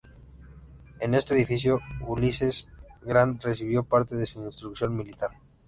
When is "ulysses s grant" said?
2.07-3.39